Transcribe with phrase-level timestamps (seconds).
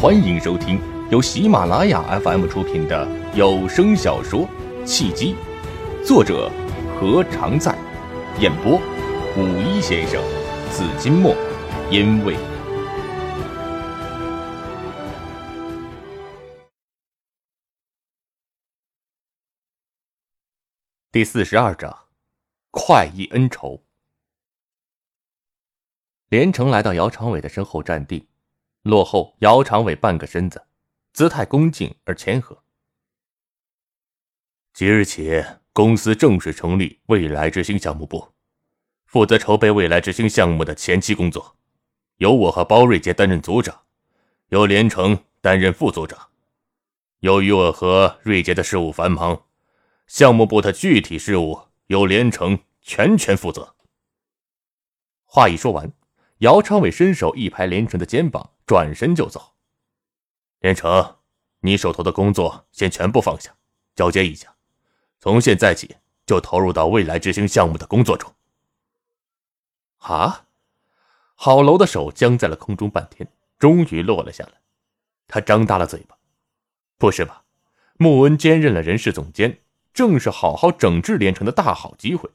[0.00, 4.42] 欢迎收听由喜马拉雅 FM 出品的有声小说
[4.86, 5.34] 《契机》，
[6.06, 6.48] 作者
[7.00, 7.76] 何常在，
[8.38, 8.76] 演播
[9.36, 10.22] 五一先生、
[10.70, 11.34] 紫金墨，
[11.90, 12.36] 因为
[21.10, 22.04] 第四十二章，
[22.70, 23.82] 快意恩仇。
[26.28, 28.24] 连城来到姚长伟的身后站定。
[28.82, 30.66] 落后，姚长伟半个身子，
[31.12, 32.62] 姿态恭敬而谦和。
[34.72, 38.32] 即日起，公司正式成立未来之星项目部，
[39.06, 41.56] 负责筹备未来之星项目的前期工作，
[42.18, 43.82] 由我和包瑞杰担任组长，
[44.48, 46.28] 由连城担任副组长。
[47.20, 49.44] 由于我和瑞杰的事务繁忙，
[50.06, 53.74] 项目部的具体事务由连城全权负责。
[55.24, 55.92] 话一说完，
[56.38, 58.50] 姚昌伟伸手一拍连城的肩膀。
[58.68, 59.54] 转身就走，
[60.60, 61.16] 连城，
[61.60, 63.56] 你手头的工作先全部放下，
[63.94, 64.54] 交接一下，
[65.20, 68.30] 从现在起就投入到未来之星项目的工作中。
[70.00, 70.48] 啊！
[71.34, 74.60] 郝楼的手僵在了空中半天，终于落了下来。
[75.26, 76.18] 他张大了嘴巴
[76.98, 77.44] ：“不是吧？
[77.96, 79.62] 穆恩兼任了人事总监，
[79.94, 82.28] 正是好好整治连城的大好机会，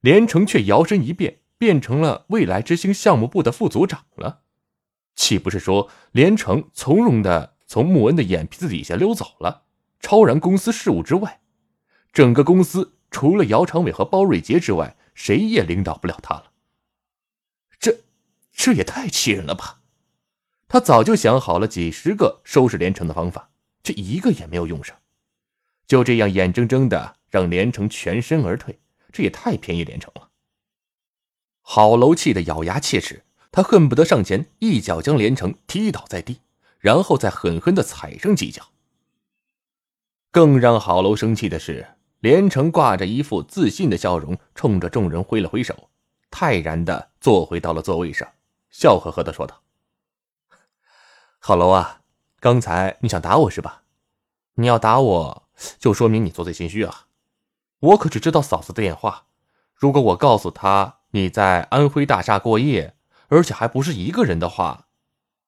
[0.00, 4.42] 连城却摇身一变，变成了未来之星项目部的副组长了。”
[5.16, 9.62] 岂不是说连城从容的从穆恩的眼皮子底下溜走了，
[9.98, 11.40] 超然公司事务之外，
[12.12, 16.52] 整个公司除了姚长伟和包瑞杰之外，谁也领导不了他了。
[17.78, 18.00] 这，
[18.52, 19.80] 这也太气人了吧！
[20.68, 23.48] 他早就想好了几十个收拾连城的方法，
[23.82, 24.98] 这一个也没有用上，
[25.86, 28.78] 就这样眼睁睁的让连城全身而退，
[29.10, 30.28] 这也太便宜连城了。
[31.66, 33.24] 郝楼气得咬牙切齿。
[33.50, 36.40] 他恨不得上前一脚将连城踢倒在地，
[36.80, 38.70] 然后再狠狠的踩上几脚。
[40.32, 41.86] 更让郝楼生气的是，
[42.18, 45.88] 连城挂着一副自信的笑容，冲着众人挥了挥手，
[46.32, 48.28] 泰然的坐回到了座位上，
[48.70, 49.62] 笑呵呵的说道
[51.38, 52.00] ：“郝楼啊，
[52.40, 53.84] 刚才你想打我是吧？
[54.54, 55.48] 你要打我，
[55.78, 57.06] 就说明你做贼心虚啊！
[57.78, 59.26] 我可只知道嫂子的电话，
[59.76, 62.94] 如果我告诉他你在安徽大厦过夜。”
[63.28, 64.86] 而且还不是一个人的话，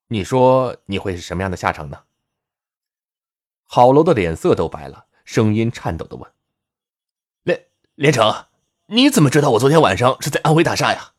[0.08, 2.04] 你说你会是什么样的下场呢？
[3.66, 6.32] 郝楼的脸色都白了，声音颤抖的问
[7.44, 8.46] ：“连连城，
[8.86, 11.12] 你怎么知道我昨天晚上是在安徽大厦呀？”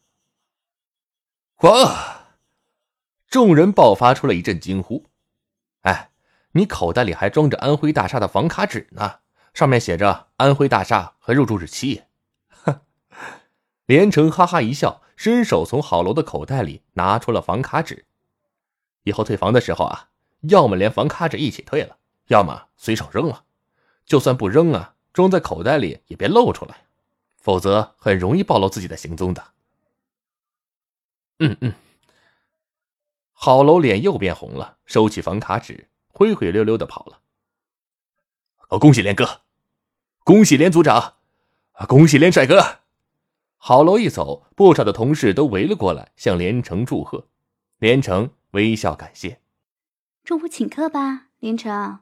[1.61, 2.25] 哇！
[3.29, 5.05] 众人爆发出了一阵惊呼。
[5.81, 6.09] 哎，
[6.53, 9.19] 你口袋里还装着安徽大厦的房卡纸呢，
[9.53, 12.03] 上面写着安徽大厦和入住日期。
[13.87, 15.01] 连城哈哈一笑。
[15.17, 18.05] 伸手从郝楼的口袋里拿出了房卡纸，
[19.01, 20.09] 以后退房的时候啊，
[20.41, 23.43] 要么连房卡纸一起退了，要么随手扔了。
[24.05, 26.85] 就算不扔啊，装在口袋里也别露出来，
[27.35, 29.43] 否则很容易暴露自己的行踪的。
[31.39, 31.73] 嗯嗯。
[33.33, 37.19] 郝楼脸又变红了，收起房卡纸，灰灰溜溜的跑了。
[38.69, 39.41] 哦，恭喜连哥，
[40.23, 41.15] 恭喜连组长，
[41.87, 42.81] 恭喜连帅哥。
[43.57, 47.27] 郝楼一走，不少的同事都围了过来，向连城祝贺。
[47.79, 49.41] 连城微笑感谢
[50.23, 51.99] ：“中午请客吧，连城，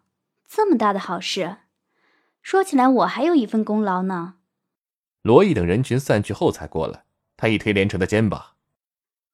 [0.47, 1.57] 这么大的好事，
[2.41, 4.35] 说起来我还有一份功劳呢。”
[5.23, 7.05] 罗毅等人群散去后才过来，
[7.35, 8.55] 他一推连城的肩膀：“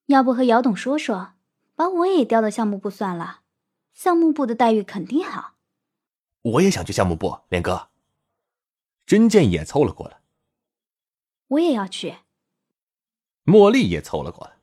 [0.07, 1.33] 要不和姚董说说，
[1.75, 3.41] 把我也调到项目部算了，
[3.93, 5.55] 项目部的待遇肯定好。”
[6.43, 7.89] 我也想去项目部，连哥。
[9.05, 10.20] 甄健也凑了过来。
[11.51, 12.15] 我也要去。
[13.45, 14.53] 茉莉也凑了过来，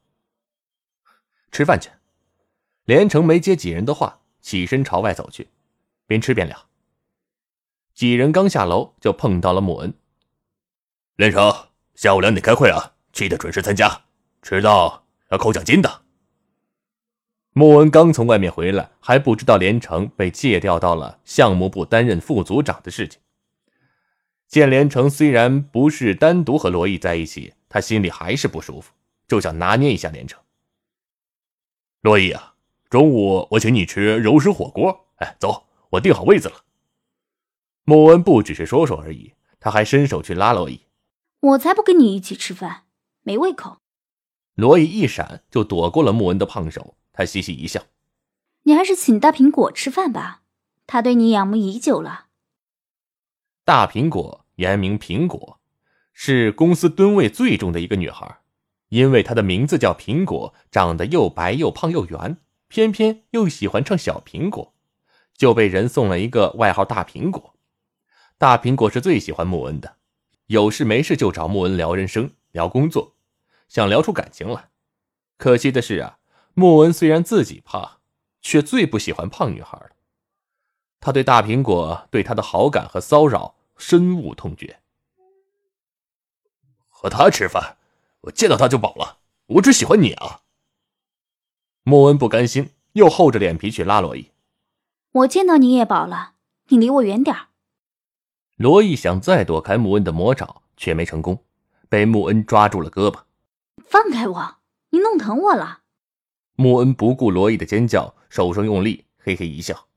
[1.50, 1.90] 吃饭去。
[2.84, 5.48] 连城没接几人的话，起身朝外走去，
[6.06, 6.66] 边吃边聊。
[7.92, 9.92] 几人刚下楼，就碰到了穆恩。
[11.16, 14.04] 连城，下午两点开会啊，记得准时参加，
[14.40, 16.02] 迟到要扣奖金的。
[17.52, 23.20] 穆恩刚从外面回来，还不知道连城被借调到了项目部担任副组长的事情。
[24.48, 28.92] 见连城虽然不是单独和罗毅在一起，他心里还是不舒服，
[29.28, 30.40] 就想拿捏一下连城。
[32.00, 32.54] 罗毅啊，
[32.88, 35.06] 中午我请你吃柔石火锅。
[35.16, 36.64] 哎，走，我订好位子了。
[37.84, 40.80] 莫恩不只是说说而已，他还伸手去拉罗毅。
[41.40, 42.84] 我才不跟你一起吃饭，
[43.22, 43.78] 没胃口。
[44.54, 47.82] 罗毅一闪就躲过了莫恩的胖手，他嘻嘻一笑
[48.64, 50.42] ：“你还是请大苹果吃饭吧，
[50.86, 52.26] 他对你仰慕已久了。”
[53.68, 55.60] 大苹果原名苹果，
[56.14, 58.38] 是公司吨位最重的一个女孩，
[58.88, 62.38] 因为她的名字叫苹果，长得又白又胖又圆，
[62.68, 64.72] 偏偏又喜欢唱小苹果，
[65.34, 67.56] 就被人送了一个外号“大苹果”。
[68.38, 69.96] 大苹果是最喜欢穆恩的，
[70.46, 73.16] 有事没事就找穆恩聊人生、聊工作，
[73.68, 74.70] 想聊出感情来。
[75.36, 76.16] 可惜的是啊，
[76.54, 77.98] 穆恩虽然自己胖，
[78.40, 79.90] 却最不喜欢胖女孩了。
[81.00, 84.80] 他对大苹果对他的好感和骚扰深恶痛绝。
[86.88, 87.78] 和他吃饭，
[88.22, 89.18] 我见到他就饱了。
[89.46, 90.42] 我只喜欢你啊！
[91.84, 94.30] 穆恩不甘心，又厚着脸皮去拉罗伊。
[95.12, 96.34] 我见到你也饱了，
[96.66, 97.34] 你离我远点
[98.56, 101.42] 罗伊想再躲开穆恩的魔爪，却没成功，
[101.88, 103.22] 被穆恩抓住了胳膊。
[103.86, 104.56] 放开我！
[104.90, 105.80] 你弄疼我了。
[106.56, 109.87] 穆恩不顾罗伊的尖叫，手上用力，嘿嘿一笑。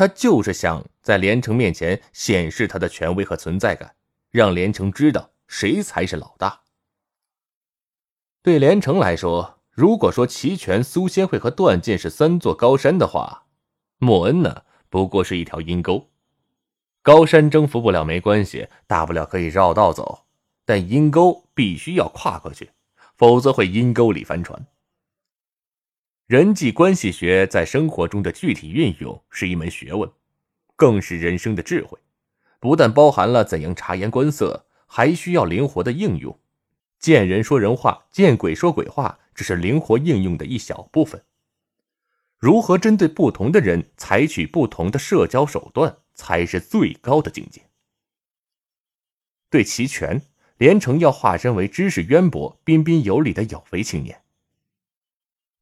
[0.00, 3.96] 他就是想在连城面前显示他的权威和存在感，
[4.30, 5.32] 让连城知道。
[5.46, 6.62] 谁才是老大？
[8.42, 13.44] 对连城来说，如果说齐全、苏仙会和段剑是三座高山的话，
[13.98, 16.08] 莫恩呢，不过是一条阴沟。
[17.02, 20.20] 高山征服不了没关系，大不了可以绕道走，
[20.64, 22.70] 但阴沟必须要跨过去，
[23.18, 24.66] 否则会阴沟里翻船。
[26.30, 30.08] 人际关系学在生活中的具体运用是一门学问，
[30.76, 31.98] 更是人生的智慧，
[32.60, 34.64] 不但包含了怎样察言观色。
[34.86, 36.38] 还需要灵活的应用，
[37.00, 41.24] 见人说人话，见鬼说鬼话，只是灵活应用的一小部分。
[42.38, 47.62] 如何针对不同的人采取不同的社交手段，才是最高的境界。
[49.50, 50.22] 对齐全，
[50.58, 54.14] 连城要化身为知识渊博、彬彬有礼的有为青年；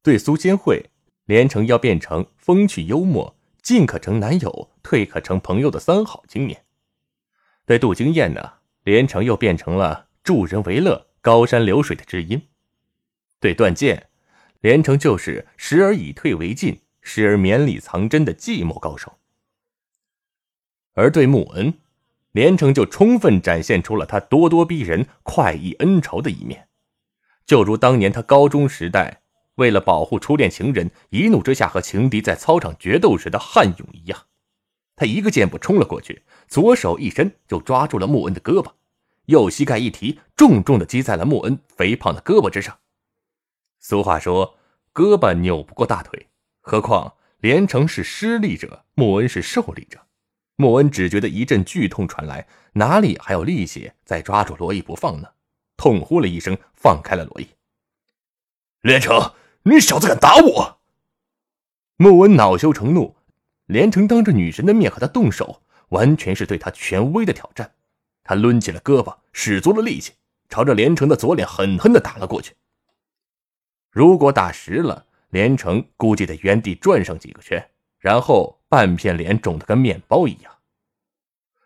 [0.08, 0.87] 对苏仙慧，
[1.26, 6.60] 连城要变成风趣幽默、进可成男友、退可成朋友的三好青年；
[7.66, 8.55] 对杜经燕呢？
[8.84, 12.49] 连城又变成了助人为乐、高山流水的知音。
[13.38, 14.08] 对段剑，
[14.60, 19.19] 连城就是时而以退为进，时而绵里藏针的寂寞高手。
[20.94, 21.75] 而对穆恩，
[22.32, 26.69] 连城就充分展现出了他咄咄逼人、快意恩仇的一面，
[27.44, 29.20] 就如当年他高中时代
[29.58, 34.26] 为了保护初恋情人，一怒之下和情敌在操场决斗时的悍勇一样。
[34.94, 38.72] 他一个箭步冲了过去，左手一伸就抓住了穆恩的胳膊。
[39.26, 42.78] 右膝盖一提，重重的击在了穆恩肥胖的胳膊之上。
[43.81, 44.56] 俗话说
[44.94, 46.28] ：“胳膊扭不过大腿。”
[46.62, 49.99] 何况连城是施力者，穆恩是受力者。
[50.55, 55.28] 穆恩只觉得一阵剧痛传来，哪里还有力气再抓住罗伊不放呢？
[55.76, 57.49] 痛呼了一声，放开了罗伊。
[58.82, 59.32] 连城，
[59.69, 60.81] 你小子敢打我！
[61.97, 63.17] 莫文恼羞成怒，
[63.67, 65.61] 连城当着女神的面和他动手，
[65.91, 67.75] 完全是对他权威的挑战。
[68.25, 70.15] 他抡起了胳膊，使足了力气，
[70.49, 72.55] 朝着连城的左脸狠狠地打了过去。
[73.91, 77.69] 如果打实了，连城估计得原地转上几个圈，
[77.99, 80.50] 然后半片脸肿得跟面包一样。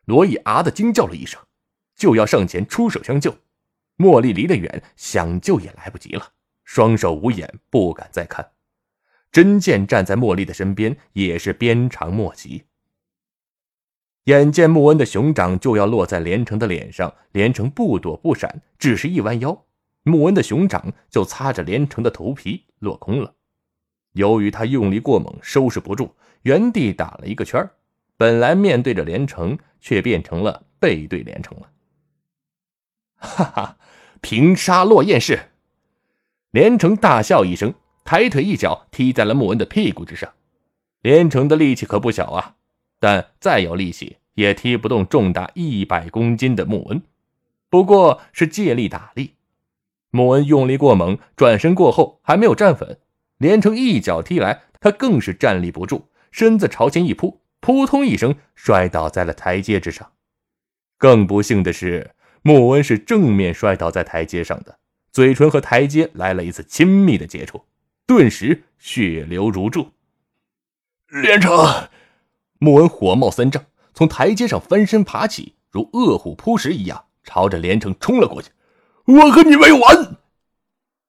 [0.07, 1.41] 罗伊啊的惊叫了一声，
[1.95, 3.37] 就要上前出手相救。
[3.97, 6.33] 茉莉离得远，想救也来不及了，
[6.73, 8.53] 双手捂眼，不敢再看。
[9.31, 12.65] 真剑站在茉莉的身边，也是鞭长莫及。
[14.25, 19.67] 眼见穆恩的熊掌就要落在连城的脸上，连城不躲不闪，只是一弯腰，
[20.05, 23.35] 穆恩的熊掌就擦着连城的头皮落空了。
[24.13, 27.69] 由于他用力过猛，收拾不住，原地打了一个圈
[28.17, 31.70] 本来面对着连城，却变成了背对连城了。
[33.20, 33.77] 哈哈，
[34.23, 35.51] 平沙落雁式！
[36.53, 37.73] 连城大笑一声，
[38.05, 40.31] 抬腿一脚踢在了穆恩的屁股之上。
[41.01, 42.56] 连城的力气可不小啊！
[43.01, 47.03] 但再有力气也踢不动重达一百公斤的穆恩，
[47.71, 49.35] 不过是借力打力。
[50.11, 52.99] 穆恩用力过猛，转身过后还没有站稳，
[53.39, 60.13] 连城一脚踢来，他更是站立不住，身子朝前一扑，扑通一声摔倒在了台阶之上。
[60.99, 62.11] 更不幸的是，
[62.43, 64.79] 穆恩是正面摔倒在台阶上的，
[65.13, 67.63] 嘴唇和台阶来了一次亲密的接触，
[68.07, 69.93] 顿时血流如注。
[71.09, 71.53] 连城。
[72.59, 78.51] 穆恩火冒三丈，从台阶上翻身爬起，如饿虎扑食一样，朝着连城冲了过去。
[79.05, 80.17] 我和你没完！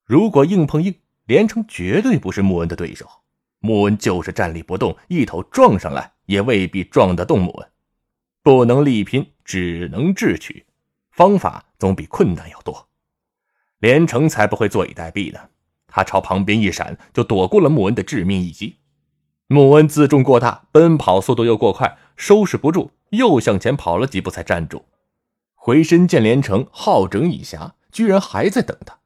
[0.03, 0.95] 如果硬碰硬，
[1.25, 3.07] 连城绝对不是穆恩的对手。
[3.59, 7.69] 穆恩就是站立不动，一头撞上来也未必撞得动穆恩。
[8.41, 10.65] 不能力拼，只能智取，
[11.11, 12.89] 方法总比困难要多。
[13.83, 15.41] 连城才不会坐以待毙呢，
[15.87, 18.77] 他朝旁边一闪，就躲过了穆恩的致命一击。
[19.47, 24.85] 穆恩自重过大，奔跑速度又过快，收拾不住，又向前跑了几步才站住。
[25.53, 28.99] 回身见连城好整以暇，居然还在等他，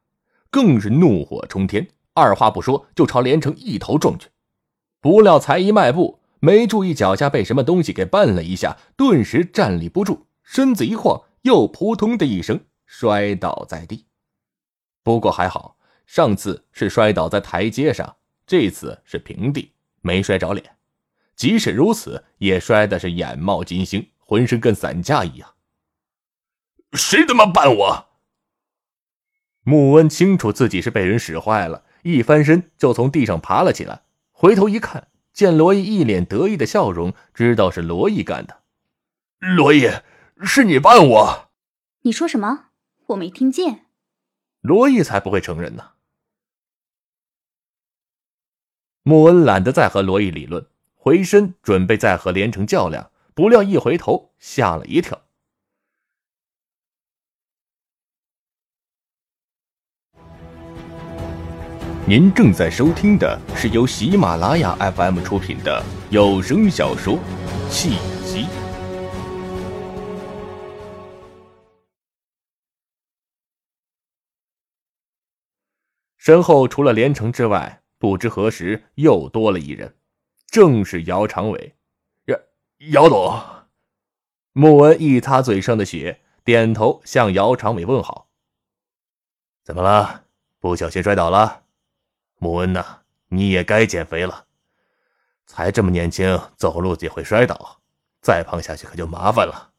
[0.51, 4.27] 更是怒火冲天，二话不说就朝连城一头撞去。
[5.01, 14.05] 不料才一迈步，没注意脚下被什么东西给绊了一下，顿时站立不住，身子一晃，又扑通的一声摔倒在地。
[15.07, 19.71] 不过还好，上次是摔倒在台阶上，这次是平地，
[20.01, 20.75] 没摔着脸。
[21.33, 25.53] 即使如此，也摔的是眼冒金星，浑身跟散架一样。
[26.91, 28.07] 谁他妈绊我？
[29.63, 34.01] 穆恩清楚自己是被人使坏了，一翻身就从地上爬了起来，
[34.33, 38.63] 回头一看，见罗毅一脸得意的笑容，知道是罗毅干的。
[39.39, 39.89] 罗毅，
[40.43, 41.49] 是你绊我？
[42.01, 42.65] 你说什么？
[43.05, 43.85] 我没听见。
[44.67, 45.91] 罗毅才不会承认呢。
[49.03, 55.21] 穆恩懒得再和罗毅理论，回身准备再和连城较量，不料一回头，吓了一跳。
[62.05, 67.15] 您正在收听的是由喜马拉雅 FM 出品的有声小说
[67.69, 67.97] 《契
[76.27, 79.96] 身后除了连城之外，不知何时又多了一人，
[80.48, 81.74] 正是姚长伟。
[82.25, 82.38] 姚
[82.89, 83.34] 姚总，
[84.51, 88.27] 穆恩一擦嘴上的血，点头向姚长伟问好。
[89.63, 90.25] 怎么了？
[90.60, 91.63] 不小心摔倒了？
[92.39, 94.48] 穆恩呐，你也该减肥了，
[95.46, 97.79] 才这么年轻，走路就会摔倒，
[98.19, 99.72] 再胖下去可就麻烦了。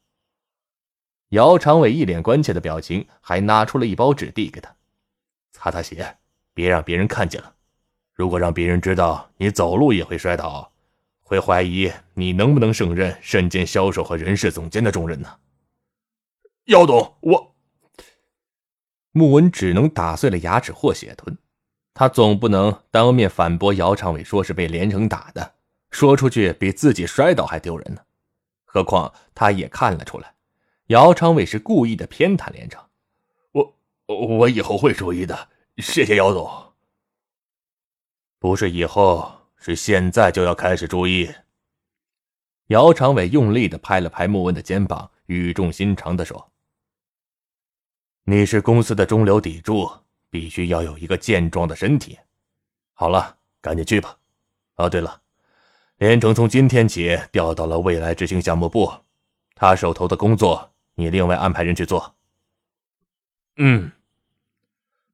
[1.27, 4.75] 姚长伟一脸关切的表情，还拿出了一包纸递给他，
[5.51, 6.17] 擦擦血，
[6.53, 7.55] 别让别人看见了。
[8.13, 10.71] 如果让别人知道你走路也会摔倒，
[11.21, 15.37] 会怀疑你能不能胜任身兼销售和人事总监的重任呢？
[16.65, 17.55] 姚董，我……
[19.11, 21.37] 穆文只能打碎了牙齿和血吞。
[21.93, 25.55] 他总不能当面反驳姚长伟，说是被连城打的，
[25.91, 28.01] 说出去比自己摔倒还丢人呢。
[28.63, 30.33] 何况他也看了出来，
[30.87, 32.81] 姚长伟是故意的偏袒连城。
[33.51, 33.75] 我
[34.07, 35.49] 我以后会注意的，
[35.81, 36.73] 谢谢姚总。
[38.37, 41.33] 不是以后，是现在就要开始注意。
[42.67, 46.51] 姚长伟用力的拍了拍穆恩的肩膀，语重心长的说
[48.25, 49.89] ：“你是公司的中流砥柱。”
[50.31, 52.15] 必须要有一个健壮的身体。
[52.93, 54.15] 好了，赶紧去吧。
[54.75, 55.23] 哦，对了，
[55.97, 58.93] 连城从今天起调到了未来执行项目部，
[59.55, 62.15] 他手头的工作你另外安排人去做。
[63.55, 63.91] 嗯。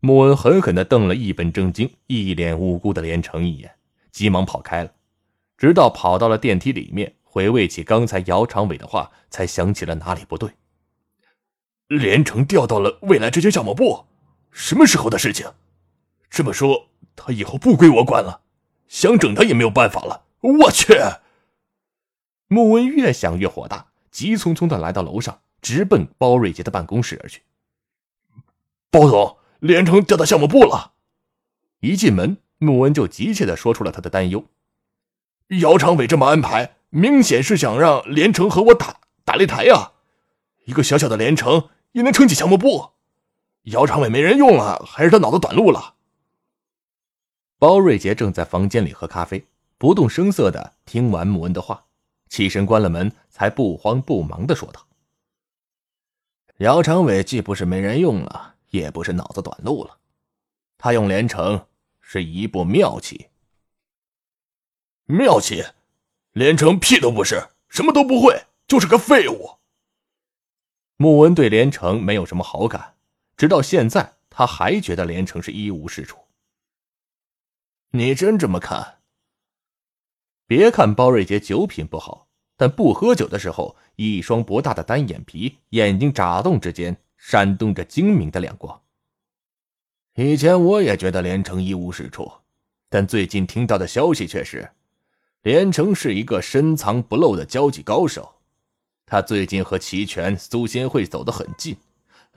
[0.05, 3.75] 穆恩狠狠地瞪了一本正经、一脸无辜的连城一眼，
[4.11, 4.91] 急忙跑开了。
[5.57, 10.51] 直到跑到了电梯里面，回味起刚才姚长伟的话，才想起了哪里不对。
[11.87, 14.05] 连城调到了未来之星项目部。
[14.51, 15.51] 什么时候的事情？
[16.29, 18.41] 这么说，他以后不归我管了，
[18.87, 20.25] 想整他也没有办法了。
[20.41, 20.93] 我去！
[22.47, 27.41] 穆恩越想越火大，急匆匆的来到楼上，直奔包瑞杰的办公室而去。
[28.91, 30.93] 包总，连城调到项目部了。
[31.79, 34.45] 一进门，穆恩就急切的说出了他的担忧。
[35.59, 39.91] 姚长伟这么安排，明显是想让连城和我打打擂台呀！
[40.65, 42.91] 一个小小的连城也能撑起项目部？
[43.65, 45.95] 姚长伟没人用了，还是他脑子短路了？
[47.59, 49.45] 包瑞杰正在房间里喝咖啡，
[49.77, 51.85] 不动声色的听完穆恩的话，
[52.27, 54.87] 起身关了门，才不慌不忙的说道
[56.57, 59.97] ：“姚长伟既不是没人用了，也不是脑子短路了，
[60.77, 61.67] 他用连城
[62.01, 63.29] 是一步妙棋。
[65.05, 65.63] 妙棋？
[66.33, 69.57] 连城屁都不是，什么都不会，就是个废物。”
[70.97, 72.95] 穆恩对连城没有什么好感。
[73.37, 76.19] 直到现在，他还觉得连城是一无是处。
[77.91, 78.99] 你真这么看？
[80.47, 88.81] 别看包瑞杰酒品不好，但不喝酒的时候，一双博大的单眼皮，眼睛眨动之间闪动着精明的亮光。
[90.15, 92.31] 以前我也觉得连城一无是处，
[92.89, 94.71] 但最近听到的消息却是，
[95.41, 98.35] 连城是一个深藏不露的交际高手。
[99.05, 101.77] 他最近和齐全、苏仙慧走得很近。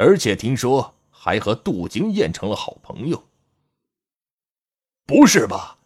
[0.01, 3.25] 而且听说还和杜金燕成了好朋友。
[5.05, 5.79] 不是吧？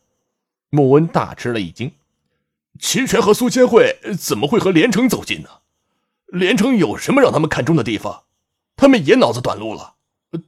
[0.69, 1.93] 穆恩大吃了一惊。
[2.79, 5.49] 齐全和苏千惠怎么会和连城走近呢？
[6.27, 8.25] 连城有什么让他们看中的地方？
[8.83, 9.95] 他们也脑子短路了。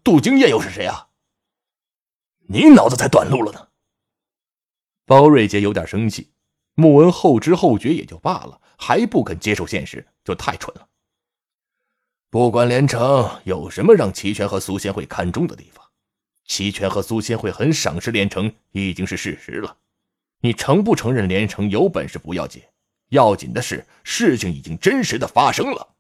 [0.03, 1.07] 杜金燕又是谁啊？
[2.49, 3.69] 你脑子才短路了呢。
[5.07, 6.33] 包瑞杰有点生气。
[6.75, 10.88] 穆文后知后觉也就罢了，还不肯接受现实，就太蠢了。
[12.29, 15.88] 不管连城有什么让齐全和苏仙慧看中的地方，
[16.45, 19.76] 齐全和苏仙慧很赏识连城已经是事实了。
[20.41, 22.61] 你承不承认连城有本事不要紧，
[23.11, 25.93] 要紧的是事情已经真实的发生了。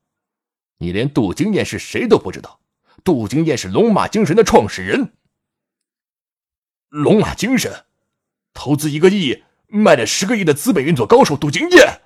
[0.78, 2.60] 你连杜经验是谁都不知道，
[3.02, 5.12] 杜经验是龙马精神的创始人。
[6.88, 7.84] 龙马精神，
[8.52, 12.02] 投资一个亿，卖了十个亿的资本运作高手杜经验。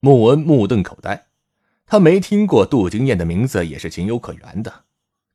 [0.00, 1.26] 穆恩目瞪口呆，
[1.84, 4.84] 他没听过杜经验的名字也是情有可原的。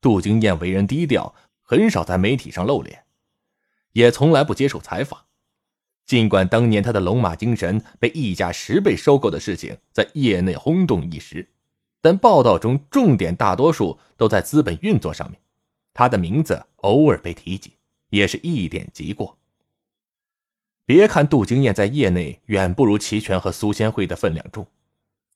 [0.01, 3.05] 杜经验为人低调，很少在媒体上露脸。
[3.91, 5.25] 也从来不接受采访，
[6.05, 11.49] 尽管当年他的龙马精神被一家十倍收购的事情在业内轰动一时，
[12.01, 15.39] 但报道中重点大多数都在资本运作上面，
[15.93, 17.73] 他的名字偶尔被提及，
[18.09, 19.37] 也是一点即过。
[20.85, 24.67] 别看杜经燕在业内远不如齐全和苏仙慧的分量重，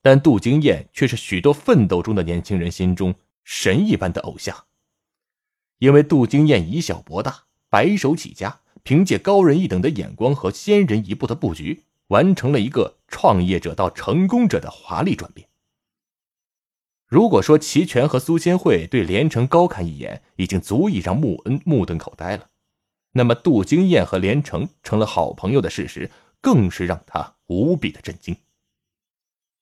[0.02, 4.66] 但杜经燕却是许多奋斗中的年轻人心中神一般的偶像，
[5.80, 7.46] 因为杜经燕以小博大。
[7.72, 15.48] 白手起家，凭借高人一等的眼光和先人一步的布局，完成了一个创业者到成功者的华丽转变。
[17.06, 22.50] 如果说齐全和苏千惠对连城高看一眼，已经足以让穆恩目瞪口呆了，
[23.12, 26.10] 那么杜经验和连城成了好朋友的事实，
[26.42, 28.36] 更是让他无比的震惊。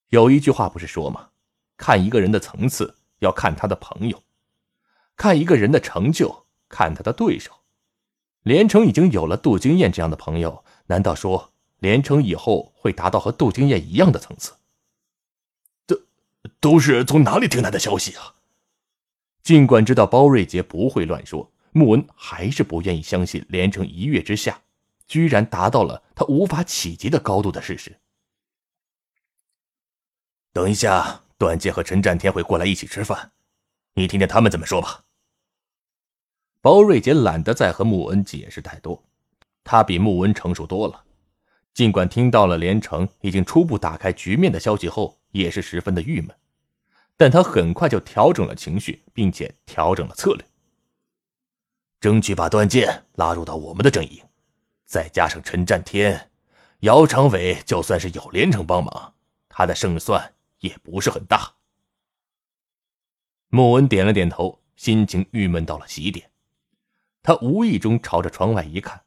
[0.07, 1.31] 有一句话不是说吗？
[1.75, 4.19] 看一个人的层次，要看他的朋友；
[5.17, 7.51] 看一个人的成就，看他的对手。
[8.47, 14.53] 连城已经有了杜经验这样的朋友，难道说连城以后会达到和杜经验一样的层次？
[15.85, 16.01] 这
[16.61, 18.35] 都是从哪里听来的消息啊？
[19.43, 24.61] 尽管知道包瑞杰不会乱说，穆恩还是不愿意相信连城一跃之下，
[25.09, 27.99] 居然达到了他无法企及的高度的事实。
[30.53, 33.33] 等一下，段健和陈占天会过来一起吃饭，
[33.95, 35.03] 你听听他们怎么说吧。
[36.61, 39.03] 包瑞杰懒得再和穆恩解释太多，
[39.63, 41.03] 他比穆恩成熟多了。
[41.73, 46.35] 尽管听到了连城已经初步打开局面的消息后，也是十分的郁闷，
[47.15, 50.43] 但他很快就调整了情绪，并且调整了策略，
[52.01, 54.23] 争取把段剑拉入到我们的阵营，
[54.85, 56.31] 再加上陈占天、
[56.79, 59.13] 姚长伟，就算是有连城帮忙，
[59.47, 61.53] 他的胜算也不是很大。
[63.49, 66.29] 穆恩点了点头，心情郁闷到了极点。
[67.27, 69.01] 他无意中朝着窗外一看，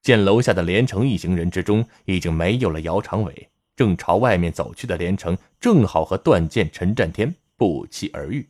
[0.00, 8.48] 见楼下的连城一行人之中已经没有了姚长伟，正朝外面走去的连城正好和断剑、陈占天不期而遇。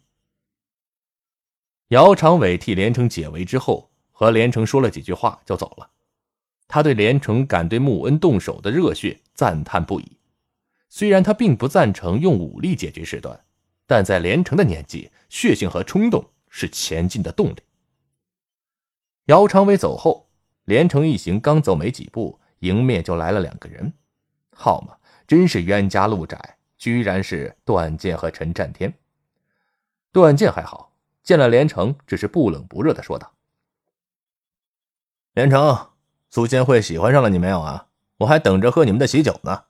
[1.89, 5.91] 姚长伟替连城解围之后，和连城说了几句话就走了。
[6.69, 10.17] 他对连城敢对穆恩动手的热血赞叹不已。
[10.89, 13.45] 虽然他并不赞成用武力解决事端，
[13.89, 17.57] 但在连城的年纪，血性和冲动是前进的动力。
[19.27, 20.29] 姚长伟走后，
[20.65, 23.93] 连城一行刚走没几步，迎面就来了两个人。
[24.55, 28.95] 好嘛，真是冤家路窄，居然是段剑和陈占天。
[30.13, 30.93] 段剑还好，
[31.25, 33.33] 见了连城，只是不冷不热的说道
[35.35, 35.89] ：“连城，
[36.31, 37.89] 苏仙慧喜欢上了你没有啊？
[38.19, 39.65] 我还等着喝你们的喜酒呢。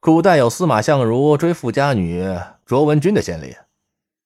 [0.00, 2.22] 古代有司马相如追富家女
[2.66, 3.56] 卓文君的先例，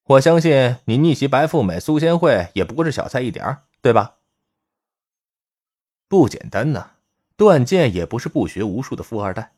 [0.05, 3.43] 我相信你逆袭白富美苏仙慧也不过是小菜一碟，
[3.81, 4.15] 对吧？”
[6.09, 6.93] 不简单呐，
[7.37, 9.53] 段剑也不是不学无术的富二代，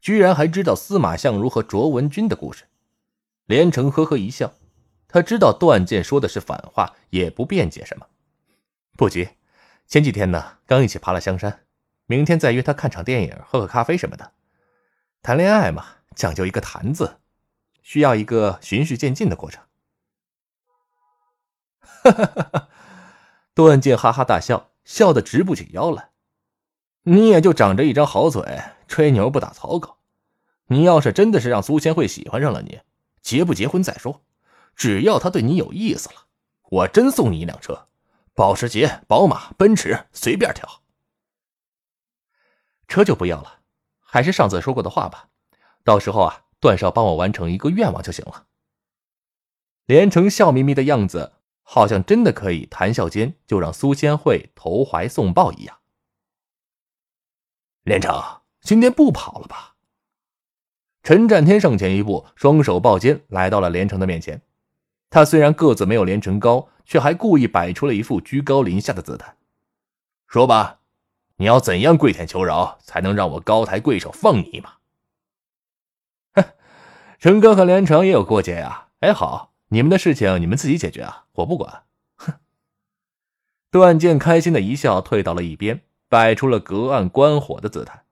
[0.00, 2.64] 居然还知道司马相如和卓文君的故事。
[3.46, 4.54] 连城呵呵一笑，
[5.06, 8.06] 他知道段剑说的是反话，也不辩解什么。
[8.96, 9.28] 不急，
[9.86, 11.60] 前几天呢刚一起爬了香山，
[12.06, 14.32] 明天再约他看场电影、喝个咖啡什么的。
[15.22, 17.18] 谈恋爱嘛，讲究一个谈字，
[17.82, 19.62] 需要一个循序渐进的过程。
[21.78, 22.68] 哈哈哈哈
[23.54, 24.72] 段剑哈哈大笑。
[24.84, 26.10] 笑得直不起腰来，
[27.02, 29.98] 你也就长着一张好嘴，吹牛不打草稿。
[30.66, 32.80] 你要是真的是让苏千惠喜欢上了你，
[33.20, 34.22] 结不结婚再说，
[34.76, 36.26] 只要他对你有意思了，
[36.70, 37.88] 我真送你一辆车，
[38.34, 40.82] 保时捷、宝马、奔驰，随便挑。
[42.88, 43.60] 车就不要了，
[44.00, 45.28] 还是上次说过的话吧，
[45.82, 48.46] 到时候啊，段少帮我完成一个愿望就行了。
[49.86, 51.32] 连城笑眯眯的样子。
[51.64, 55.78] 好像真的可以谈笑间就让苏千惠投怀送抱一样。
[57.82, 58.22] 连城，
[58.60, 59.74] 今天不跑了吧？
[61.02, 64.40] 陈占天上前一步，双手抱肩来到了连城的面前。
[65.10, 69.36] 他虽然个子没有连城高，却还故意摆出了一副居高临下的姿态。
[70.26, 70.80] 说吧，
[71.36, 74.74] 你要怎样跪舔求饶，才能让我高抬贵手放你一马？
[76.34, 76.44] 哼，
[77.18, 78.88] 陈哥和连城也有过节呀。
[79.00, 79.53] 哎，好。
[79.68, 81.84] 你们的事情你们自己解决啊，我不管。
[82.16, 82.34] 哼！
[83.70, 85.82] 段剑开心的一笑，退到了一边。
[86.06, 88.04] 摆出了隔岸观火的姿态。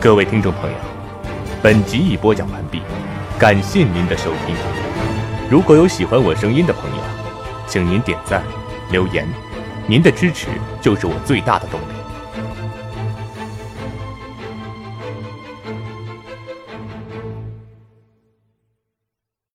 [0.00, 0.76] 各位听众朋友，
[1.62, 2.82] 本集已播讲完毕，
[3.38, 4.56] 感谢您的收听。
[5.48, 7.02] 如果有喜欢我声音的朋友，
[7.68, 8.42] 请您点赞、
[8.90, 9.28] 留言，
[9.86, 10.48] 您的支持
[10.82, 11.99] 就是我最大的动力。